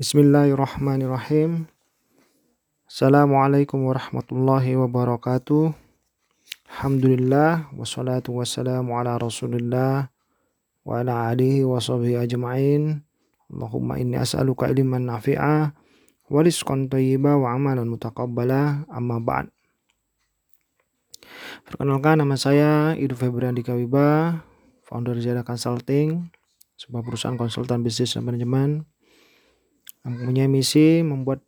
Bismillahirrahmanirrahim. 0.00 1.68
Assalamualaikum 2.88 3.84
warahmatullahi 3.84 4.72
wabarakatuh. 4.72 5.76
Alhamdulillah 6.72 7.68
wassalatu 7.76 8.32
wassalamu 8.40 8.96
ala 8.96 9.20
Rasulillah 9.20 10.08
wa 10.88 11.04
ala 11.04 11.28
alihi 11.28 11.68
wa 11.68 11.76
sahbihi 11.76 12.16
ajma'in. 12.16 13.04
Allahumma 13.52 14.00
inni 14.00 14.16
as'aluka 14.16 14.72
ilman 14.72 15.04
nafi'a 15.04 15.76
wa 15.76 16.40
rizqan 16.40 16.88
thayyiba 16.88 17.36
wa 17.36 17.52
amalan 17.52 17.84
mutaqabbala 17.84 18.88
amma 18.88 19.20
ba'd. 19.20 19.52
Perkenalkan 21.68 22.24
nama 22.24 22.40
saya 22.40 22.96
Idu 22.96 23.20
Febrian 23.20 23.52
Dikawiba, 23.52 24.40
founder 24.80 25.20
Zada 25.20 25.44
Consulting, 25.44 26.32
sebuah 26.80 27.04
perusahaan 27.04 27.36
konsultan 27.36 27.84
bisnis 27.84 28.16
dan 28.16 28.24
manajemen 28.24 28.88
mempunyai 30.04 30.48
misi 30.48 31.04
membuat 31.04 31.44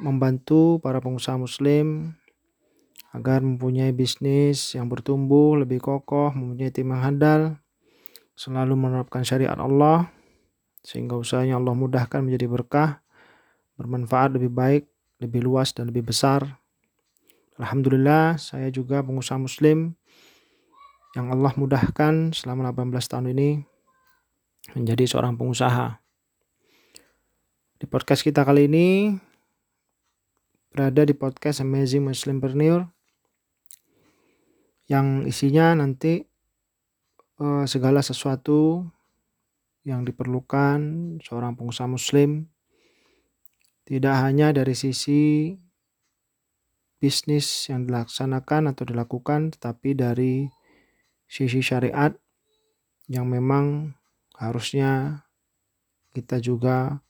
membantu 0.00 0.80
para 0.82 0.98
pengusaha 0.98 1.38
muslim 1.38 2.16
agar 3.14 3.46
mempunyai 3.46 3.94
bisnis 3.94 4.74
yang 4.74 4.90
bertumbuh 4.90 5.54
lebih 5.54 5.78
kokoh, 5.78 6.34
mempunyai 6.34 6.74
tim 6.74 6.90
yang 6.90 7.02
handal, 7.02 7.40
selalu 8.34 8.74
menerapkan 8.74 9.22
syariat 9.22 9.54
Allah 9.54 10.10
sehingga 10.84 11.16
usahanya 11.16 11.56
Allah 11.56 11.72
mudahkan 11.72 12.20
menjadi 12.20 12.50
berkah, 12.50 13.00
bermanfaat 13.78 14.36
lebih 14.36 14.52
baik, 14.52 14.84
lebih 15.22 15.46
luas 15.46 15.72
dan 15.72 15.88
lebih 15.88 16.10
besar. 16.10 16.60
Alhamdulillah 17.56 18.36
saya 18.36 18.68
juga 18.68 19.00
pengusaha 19.00 19.38
muslim 19.38 19.94
yang 21.14 21.30
Allah 21.30 21.54
mudahkan 21.54 22.34
selama 22.34 22.74
18 22.74 22.90
tahun 23.06 23.26
ini 23.30 23.62
menjadi 24.74 25.06
seorang 25.06 25.38
pengusaha. 25.38 26.03
Di 27.74 27.90
podcast 27.90 28.22
kita 28.22 28.46
kali 28.46 28.70
ini 28.70 29.18
berada 30.70 31.02
di 31.02 31.10
podcast 31.10 31.58
Amazing 31.58 32.06
Muslim 32.06 32.38
Muslimimpreneur 32.38 32.86
yang 34.86 35.26
isinya 35.26 35.74
nanti 35.74 36.22
uh, 37.42 37.66
segala 37.66 37.98
sesuatu 37.98 38.86
yang 39.82 40.06
diperlukan 40.06 40.78
seorang 41.18 41.58
pengusaha 41.58 41.90
muslim. 41.90 42.46
Tidak 43.82 44.16
hanya 44.22 44.54
dari 44.54 44.78
sisi 44.78 45.50
bisnis 47.02 47.66
yang 47.74 47.90
dilaksanakan 47.90 48.70
atau 48.70 48.86
dilakukan 48.86 49.50
tetapi 49.50 49.98
dari 49.98 50.46
sisi 51.26 51.58
syariat 51.58 52.14
yang 53.10 53.26
memang 53.26 53.98
harusnya 54.38 55.26
kita 56.14 56.38
juga 56.38 57.02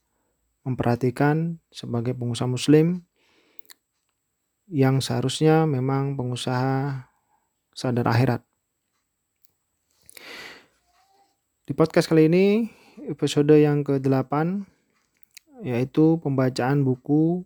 memperhatikan 0.65 1.61
sebagai 1.69 2.17
pengusaha 2.17 2.49
muslim 2.49 3.05
yang 4.67 5.05
seharusnya 5.05 5.69
memang 5.69 6.17
pengusaha 6.17 7.05
sadar 7.77 8.09
akhirat. 8.09 8.41
Di 11.65 11.73
podcast 11.77 12.09
kali 12.09 12.29
ini 12.29 12.47
episode 13.09 13.57
yang 13.57 13.85
ke-8 13.85 14.65
yaitu 15.65 16.21
pembacaan 16.21 16.85
buku 16.85 17.45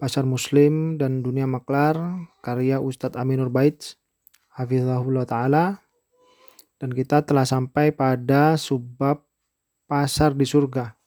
Pasar 0.00 0.24
Muslim 0.24 0.96
dan 0.96 1.20
Dunia 1.20 1.44
Maklar 1.44 1.96
karya 2.40 2.80
Ustadz 2.80 3.20
Aminur 3.20 3.52
Baits 3.52 4.00
Hafizahullah 4.56 5.28
Ta'ala 5.28 5.84
dan 6.80 6.90
kita 6.96 7.20
telah 7.20 7.44
sampai 7.44 7.92
pada 7.92 8.56
subbab 8.56 9.20
pasar 9.84 10.32
di 10.32 10.48
surga. 10.48 10.99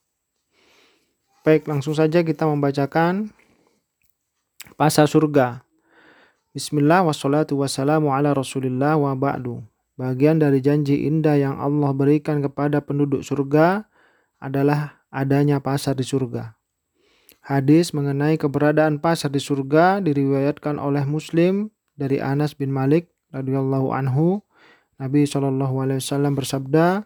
Baik, 1.44 1.68
langsung 1.68 1.92
saja 1.92 2.24
kita 2.24 2.48
membacakan 2.48 3.28
pasar 4.80 5.04
surga. 5.04 5.60
Bismillah 6.56 7.04
wassalatu 7.04 7.60
wassalamu 7.60 8.16
ala 8.16 8.32
rasulillah 8.32 8.96
wa 8.96 9.12
ba'du. 9.12 9.60
Bagian 10.00 10.40
dari 10.40 10.64
janji 10.64 11.04
indah 11.04 11.36
yang 11.36 11.60
Allah 11.60 11.92
berikan 11.92 12.40
kepada 12.40 12.80
penduduk 12.80 13.20
surga 13.20 13.84
adalah 14.40 15.04
adanya 15.12 15.60
pasar 15.60 15.92
di 15.92 16.08
surga. 16.08 16.56
Hadis 17.44 17.92
mengenai 17.92 18.40
keberadaan 18.40 18.96
pasar 19.04 19.28
di 19.28 19.36
surga 19.36 20.00
diriwayatkan 20.00 20.80
oleh 20.80 21.04
Muslim 21.04 21.68
dari 21.92 22.24
Anas 22.24 22.56
bin 22.56 22.72
Malik 22.72 23.12
radhiyallahu 23.36 23.92
anhu. 23.92 24.40
Nabi 24.96 25.28
saw 25.28 25.44
bersabda, 26.32 27.04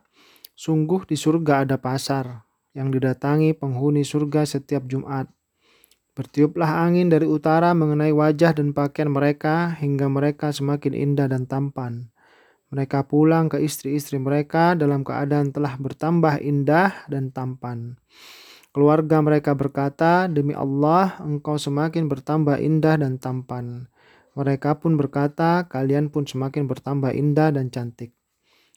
"Sungguh 0.54 1.10
di 1.10 1.18
surga 1.18 1.66
ada 1.66 1.74
pasar, 1.74 2.47
yang 2.76 2.92
didatangi 2.92 3.56
penghuni 3.56 4.04
surga 4.04 4.44
setiap 4.44 4.84
Jumat. 4.88 5.28
Bertiuplah 6.18 6.82
angin 6.82 7.06
dari 7.06 7.30
utara 7.30 7.70
mengenai 7.78 8.10
wajah 8.10 8.50
dan 8.50 8.74
pakaian 8.74 9.06
mereka 9.06 9.70
hingga 9.78 10.10
mereka 10.10 10.50
semakin 10.50 10.90
indah 10.90 11.30
dan 11.30 11.46
tampan. 11.46 12.10
Mereka 12.68 13.08
pulang 13.08 13.48
ke 13.48 13.62
istri-istri 13.62 14.20
mereka 14.20 14.76
dalam 14.76 15.00
keadaan 15.00 15.54
telah 15.54 15.78
bertambah 15.80 16.42
indah 16.44 17.06
dan 17.08 17.32
tampan. 17.32 17.96
Keluarga 18.74 19.24
mereka 19.24 19.56
berkata, 19.56 20.28
"Demi 20.28 20.52
Allah, 20.52 21.16
engkau 21.24 21.56
semakin 21.56 22.10
bertambah 22.12 22.60
indah 22.60 23.00
dan 23.00 23.16
tampan." 23.16 23.88
Mereka 24.36 24.84
pun 24.84 25.00
berkata, 25.00 25.64
"Kalian 25.66 26.12
pun 26.12 26.28
semakin 26.28 26.68
bertambah 26.68 27.10
indah 27.16 27.50
dan 27.56 27.72
cantik." 27.72 28.12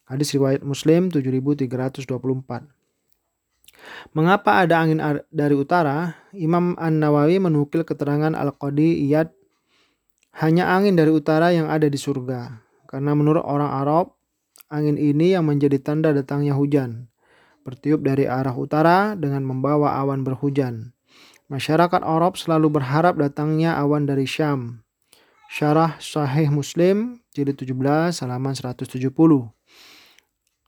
Hadis 0.07 0.31
riwayat 0.31 0.63
Muslim 0.63 1.11
7324. 1.11 2.80
Mengapa 4.11 4.63
ada 4.63 4.83
angin 4.83 4.99
dari 5.31 5.55
utara? 5.55 6.15
Imam 6.35 6.75
An-Nawawi 6.75 7.39
menukil 7.39 7.83
keterangan 7.87 8.31
Al-Qadi 8.35 9.07
Iyad 9.07 9.31
hanya 10.39 10.71
angin 10.71 10.95
dari 10.95 11.11
utara 11.11 11.51
yang 11.51 11.67
ada 11.67 11.91
di 11.91 11.99
surga. 11.99 12.63
Karena 12.87 13.11
menurut 13.15 13.43
orang 13.43 13.71
Arab, 13.71 14.15
angin 14.71 14.95
ini 14.95 15.35
yang 15.35 15.47
menjadi 15.47 15.79
tanda 15.79 16.15
datangnya 16.15 16.55
hujan. 16.55 17.11
Bertiup 17.67 18.01
dari 18.01 18.25
arah 18.25 18.55
utara 18.55 19.13
dengan 19.19 19.43
membawa 19.43 19.99
awan 19.99 20.23
berhujan. 20.23 20.95
Masyarakat 21.51 21.99
Arab 21.99 22.39
selalu 22.39 22.79
berharap 22.79 23.19
datangnya 23.19 23.75
awan 23.75 24.07
dari 24.07 24.23
Syam. 24.23 24.87
Syarah 25.51 25.99
Sahih 25.99 26.47
Muslim, 26.47 27.19
jilid 27.35 27.59
17, 27.59 28.23
halaman 28.23 28.55
170. 28.55 28.87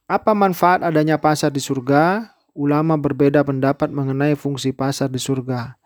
Apa 0.04 0.36
manfaat 0.36 0.84
adanya 0.84 1.16
pasar 1.16 1.48
di 1.48 1.64
surga? 1.64 2.33
Ulama 2.54 2.94
berbeda 2.94 3.42
pendapat 3.42 3.90
mengenai 3.90 4.38
fungsi 4.38 4.70
pasar 4.70 5.10
di 5.10 5.18
surga. 5.18 5.76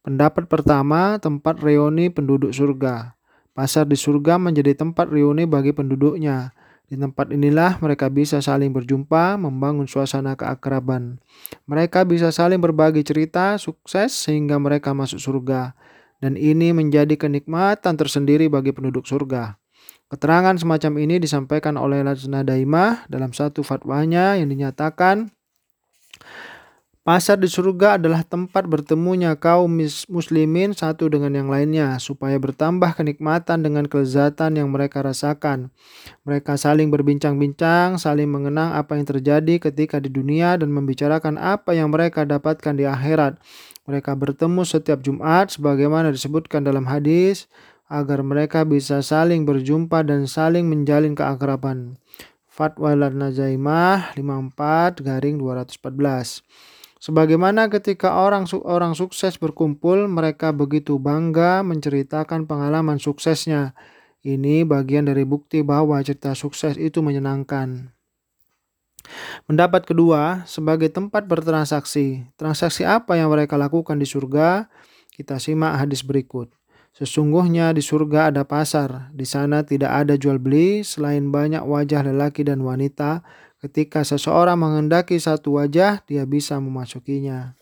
Pendapat 0.00 0.48
pertama, 0.48 1.20
tempat 1.20 1.60
reuni 1.60 2.08
penduduk 2.08 2.52
surga. 2.52 3.16
Pasar 3.52 3.84
di 3.84 3.98
surga 3.98 4.40
menjadi 4.40 4.72
tempat 4.72 5.12
reuni 5.12 5.44
bagi 5.44 5.76
penduduknya. 5.76 6.56
Di 6.88 6.96
tempat 6.96 7.30
inilah 7.30 7.76
mereka 7.84 8.08
bisa 8.08 8.40
saling 8.40 8.72
berjumpa, 8.72 9.36
membangun 9.36 9.84
suasana 9.84 10.34
keakraban. 10.34 11.20
Mereka 11.68 12.08
bisa 12.08 12.32
saling 12.32 12.58
berbagi 12.58 13.04
cerita 13.04 13.60
sukses 13.60 14.16
sehingga 14.16 14.56
mereka 14.56 14.96
masuk 14.96 15.20
surga. 15.20 15.76
Dan 16.20 16.36
ini 16.36 16.72
menjadi 16.72 17.16
kenikmatan 17.16 17.96
tersendiri 17.96 18.48
bagi 18.48 18.72
penduduk 18.72 19.04
surga. 19.04 19.60
Keterangan 20.10 20.58
semacam 20.58 20.92
ini 20.98 21.22
disampaikan 21.22 21.78
oleh 21.78 22.02
Lajnah 22.02 22.42
Daimah 22.42 23.06
dalam 23.06 23.30
satu 23.30 23.62
fatwanya 23.62 24.34
yang 24.34 24.50
dinyatakan 24.50 25.30
Pasar 27.10 27.42
di 27.42 27.50
surga 27.50 27.98
adalah 27.98 28.22
tempat 28.22 28.70
bertemunya 28.70 29.34
kaum 29.34 29.82
muslimin 30.06 30.78
satu 30.78 31.10
dengan 31.10 31.34
yang 31.34 31.50
lainnya 31.50 31.98
supaya 31.98 32.38
bertambah 32.38 32.94
kenikmatan 32.94 33.66
dengan 33.66 33.90
kelezatan 33.90 34.54
yang 34.54 34.70
mereka 34.70 35.02
rasakan. 35.02 35.74
Mereka 36.22 36.54
saling 36.54 36.86
berbincang-bincang, 36.86 37.98
saling 37.98 38.30
mengenang 38.30 38.78
apa 38.78 38.94
yang 38.94 39.10
terjadi 39.10 39.58
ketika 39.58 39.98
di 39.98 40.06
dunia 40.06 40.54
dan 40.54 40.70
membicarakan 40.70 41.34
apa 41.34 41.74
yang 41.74 41.90
mereka 41.90 42.22
dapatkan 42.22 42.78
di 42.78 42.86
akhirat. 42.86 43.42
Mereka 43.90 44.14
bertemu 44.14 44.62
setiap 44.62 45.02
Jumat 45.02 45.50
sebagaimana 45.50 46.14
disebutkan 46.14 46.62
dalam 46.62 46.86
hadis 46.86 47.50
agar 47.90 48.22
mereka 48.22 48.62
bisa 48.62 49.02
saling 49.02 49.42
berjumpa 49.42 50.06
dan 50.06 50.30
saling 50.30 50.62
menjalin 50.62 51.18
keakraban. 51.18 51.98
Fatwa 52.46 52.94
Nazaimah 52.94 54.14
54 54.14 55.02
garing 55.02 55.42
214. 55.42 56.78
Sebagaimana 57.00 57.72
ketika 57.72 58.20
orang 58.20 58.44
orang 58.60 58.92
sukses 58.92 59.40
berkumpul, 59.40 60.04
mereka 60.04 60.52
begitu 60.52 61.00
bangga 61.00 61.64
menceritakan 61.64 62.44
pengalaman 62.44 63.00
suksesnya. 63.00 63.72
Ini 64.20 64.68
bagian 64.68 65.08
dari 65.08 65.24
bukti 65.24 65.64
bahwa 65.64 65.96
cerita 66.04 66.36
sukses 66.36 66.76
itu 66.76 67.00
menyenangkan. 67.00 67.96
Pendapat 69.48 69.88
kedua, 69.88 70.44
sebagai 70.44 70.92
tempat 70.92 71.24
bertransaksi. 71.24 72.28
Transaksi 72.36 72.84
apa 72.84 73.16
yang 73.16 73.32
mereka 73.32 73.56
lakukan 73.56 73.96
di 73.96 74.04
surga? 74.04 74.68
Kita 75.08 75.40
simak 75.40 75.80
hadis 75.80 76.04
berikut. 76.04 76.52
Sesungguhnya 76.92 77.72
di 77.72 77.80
surga 77.80 78.28
ada 78.28 78.44
pasar. 78.44 79.08
Di 79.16 79.24
sana 79.24 79.64
tidak 79.64 80.04
ada 80.04 80.20
jual 80.20 80.36
beli 80.36 80.84
selain 80.84 81.32
banyak 81.32 81.64
wajah 81.64 82.04
lelaki 82.12 82.44
dan 82.44 82.60
wanita 82.60 83.24
Ketika 83.60 84.00
seseorang 84.00 84.56
menghendaki 84.56 85.20
satu 85.20 85.60
wajah, 85.60 86.00
dia 86.08 86.24
bisa 86.24 86.56
memasukinya. 86.56 87.52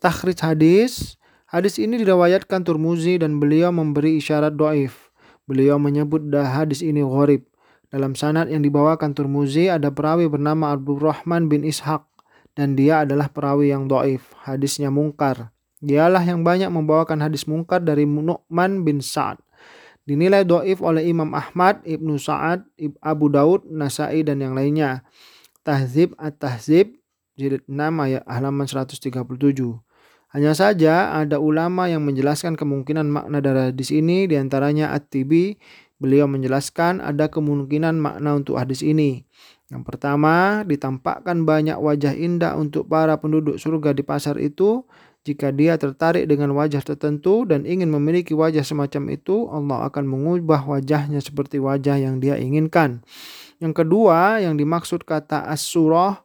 Takhrij 0.00 0.40
hadis. 0.40 1.20
Hadis 1.44 1.76
ini 1.76 2.00
diriwayatkan 2.00 2.64
Turmuzi 2.64 3.20
dan 3.20 3.36
beliau 3.36 3.68
memberi 3.68 4.16
isyarat 4.16 4.56
doif. 4.56 5.12
Beliau 5.44 5.76
menyebut 5.76 6.24
dah 6.32 6.64
hadis 6.64 6.80
ini 6.80 7.04
gharib. 7.04 7.44
Dalam 7.92 8.16
sanad 8.16 8.48
yang 8.48 8.64
dibawakan 8.64 9.12
Turmuzi 9.12 9.68
ada 9.68 9.92
perawi 9.92 10.24
bernama 10.30 10.72
Abdurrahman 10.72 11.52
bin 11.52 11.68
Ishaq 11.68 12.06
dan 12.56 12.78
dia 12.78 13.04
adalah 13.04 13.28
perawi 13.28 13.76
yang 13.76 13.92
doif. 13.92 14.30
Hadisnya 14.40 14.88
mungkar. 14.88 15.52
Dialah 15.84 16.24
yang 16.24 16.40
banyak 16.46 16.72
membawakan 16.72 17.20
hadis 17.20 17.44
mungkar 17.44 17.84
dari 17.84 18.08
Nu'man 18.08 18.88
bin 18.88 19.04
Sa'ad. 19.04 19.42
Dinilai 20.10 20.42
doif 20.42 20.82
oleh 20.82 21.06
Imam 21.06 21.30
Ahmad, 21.30 21.86
Ibnu 21.86 22.18
Sa'ad, 22.18 22.66
Abu 22.98 23.30
Daud, 23.30 23.62
Nasai, 23.70 24.26
dan 24.26 24.42
yang 24.42 24.58
lainnya. 24.58 25.06
Tahzib 25.62 26.18
at-Tahzib, 26.18 26.98
jilid 27.38 27.62
6 27.70 27.78
ayat 27.78 28.26
halaman 28.26 28.66
137. 28.66 29.06
Hanya 30.34 30.50
saja 30.58 31.14
ada 31.14 31.38
ulama 31.38 31.86
yang 31.86 32.02
menjelaskan 32.02 32.58
kemungkinan 32.58 33.06
makna 33.06 33.38
dari 33.38 33.70
hadis 33.70 33.94
ini 33.94 34.26
di 34.26 34.34
antaranya 34.34 34.90
At-Tibi. 34.98 35.54
Beliau 36.02 36.26
menjelaskan 36.26 36.98
ada 36.98 37.30
kemungkinan 37.30 37.94
makna 37.94 38.34
untuk 38.34 38.58
hadis 38.58 38.82
ini. 38.82 39.22
Yang 39.70 39.94
pertama, 39.94 40.66
ditampakkan 40.66 41.46
banyak 41.46 41.78
wajah 41.78 42.18
indah 42.18 42.58
untuk 42.58 42.90
para 42.90 43.14
penduduk 43.14 43.62
surga 43.62 43.94
di 43.94 44.02
pasar 44.02 44.42
itu 44.42 44.82
jika 45.30 45.54
dia 45.54 45.78
tertarik 45.78 46.26
dengan 46.26 46.50
wajah 46.58 46.82
tertentu 46.82 47.46
dan 47.46 47.62
ingin 47.62 47.86
memiliki 47.86 48.34
wajah 48.34 48.66
semacam 48.66 49.14
itu, 49.14 49.46
Allah 49.46 49.86
akan 49.86 50.10
mengubah 50.10 50.66
wajahnya 50.66 51.22
seperti 51.22 51.62
wajah 51.62 52.02
yang 52.02 52.18
dia 52.18 52.34
inginkan. 52.34 53.06
Yang 53.62 53.86
kedua, 53.86 54.42
yang 54.42 54.58
dimaksud 54.58 55.06
kata 55.06 55.46
as-surah 55.46 56.18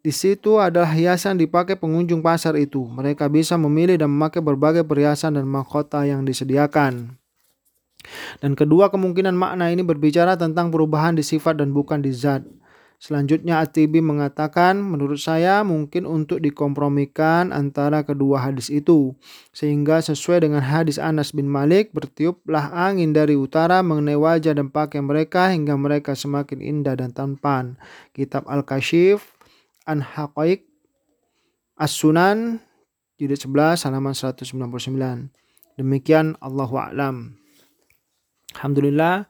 di 0.00 0.08
situ 0.08 0.56
adalah 0.56 0.88
hiasan 0.88 1.36
dipakai 1.36 1.76
pengunjung 1.76 2.24
pasar 2.24 2.56
itu. 2.56 2.80
Mereka 2.88 3.28
bisa 3.28 3.60
memilih 3.60 4.00
dan 4.00 4.08
memakai 4.08 4.40
berbagai 4.40 4.86
perhiasan 4.88 5.36
dan 5.36 5.44
mahkota 5.44 6.06
yang 6.08 6.24
disediakan. 6.24 7.18
Dan 8.38 8.54
kedua 8.56 8.88
kemungkinan 8.88 9.34
makna 9.34 9.68
ini 9.68 9.82
berbicara 9.82 10.38
tentang 10.38 10.70
perubahan 10.72 11.18
di 11.18 11.26
sifat 11.26 11.58
dan 11.60 11.74
bukan 11.76 12.00
di 12.00 12.14
zat. 12.14 12.46
Selanjutnya 12.96 13.60
Atibi 13.60 14.00
mengatakan, 14.00 14.80
menurut 14.80 15.20
saya 15.20 15.60
mungkin 15.60 16.08
untuk 16.08 16.40
dikompromikan 16.40 17.52
antara 17.52 18.00
kedua 18.02 18.40
hadis 18.48 18.72
itu. 18.72 19.12
Sehingga 19.52 20.00
sesuai 20.00 20.48
dengan 20.48 20.64
hadis 20.64 20.96
Anas 20.96 21.36
bin 21.36 21.44
Malik, 21.44 21.92
bertiuplah 21.92 22.72
angin 22.72 23.12
dari 23.12 23.36
utara 23.36 23.84
mengenai 23.84 24.16
wajah 24.16 24.56
dan 24.56 24.72
pakaian 24.72 25.04
mereka 25.04 25.52
hingga 25.52 25.76
mereka 25.76 26.16
semakin 26.16 26.64
indah 26.64 26.96
dan 26.96 27.12
tampan. 27.12 27.76
Kitab 28.16 28.48
Al-Kashif, 28.48 29.36
An 29.84 30.00
Haqaiq, 30.00 30.64
As-Sunan, 31.76 32.64
jilid 33.20 33.36
11 33.36 33.84
halaman 33.84 34.16
199. 34.16 35.36
Demikian 35.76 36.40
Allahu 36.40 36.80
a'lam. 36.80 37.36
Alhamdulillah 38.56 39.28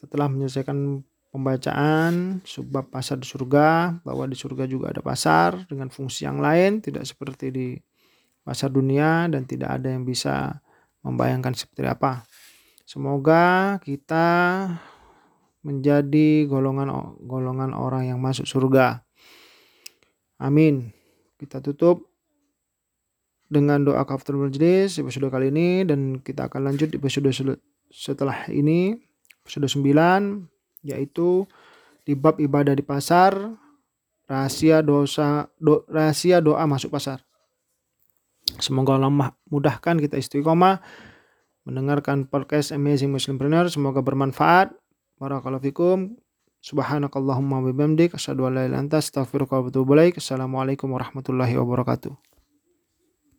setelah 0.00 0.28
menyelesaikan 0.28 1.00
pembacaan 1.30 2.42
subbab 2.42 2.90
pasar 2.90 3.22
di 3.22 3.26
surga 3.26 4.02
bahwa 4.02 4.26
di 4.26 4.34
surga 4.34 4.66
juga 4.66 4.90
ada 4.90 4.98
pasar 4.98 5.62
dengan 5.70 5.86
fungsi 5.86 6.26
yang 6.26 6.42
lain 6.42 6.82
tidak 6.82 7.06
seperti 7.06 7.54
di 7.54 7.68
pasar 8.42 8.74
dunia 8.74 9.30
dan 9.30 9.46
tidak 9.46 9.78
ada 9.78 9.94
yang 9.94 10.02
bisa 10.02 10.58
membayangkan 11.06 11.54
seperti 11.54 11.86
apa. 11.86 12.26
Semoga 12.82 13.78
kita 13.86 14.26
menjadi 15.62 16.50
golongan 16.50 17.14
golongan 17.22 17.70
orang 17.78 18.10
yang 18.10 18.18
masuk 18.18 18.48
surga. 18.48 19.06
Amin. 20.42 20.90
Kita 21.38 21.62
tutup 21.62 22.10
dengan 23.50 23.82
doa 23.86 24.02
kafaratul 24.06 24.46
majlis 24.46 24.98
episode 24.98 25.30
kali 25.30 25.50
ini 25.50 25.86
dan 25.86 26.18
kita 26.22 26.46
akan 26.50 26.70
lanjut 26.70 26.90
episode 26.94 27.30
setelah 27.90 28.46
ini 28.50 28.94
episode 29.42 29.66
9 29.66 30.59
yaitu 30.80 31.46
di 32.04 32.16
bab 32.16 32.40
ibadah 32.40 32.74
di 32.74 32.84
pasar, 32.84 33.36
rahasia 34.26 34.80
dosa 34.80 35.48
do, 35.60 35.84
rahasia 35.86 36.40
doa 36.40 36.64
masuk 36.64 36.92
pasar. 36.92 37.22
Semoga 38.58 38.98
Allah 38.98 39.36
mudahkan 39.46 40.00
kita 40.00 40.18
istiqomah 40.18 40.82
mendengarkan 41.68 42.26
podcast 42.26 42.72
Amazing 42.74 43.14
Muslimpreneur. 43.14 43.70
Semoga 43.70 44.02
bermanfaat. 44.02 44.74
Barakallahu 45.20 45.62
fikum. 45.62 46.16
Subhanakallahumma 46.60 47.64
wa 47.64 47.72
bihamdik 47.72 48.12
asyhadu 48.16 48.48
an 48.48 48.52
la 48.56 48.68
ilaha 48.68 48.84
illa 48.84 49.00
anta. 49.00 49.00
Assalamualaikum 49.00 50.88
warahmatullahi 50.92 51.56
wabarakatuh. 51.56 52.29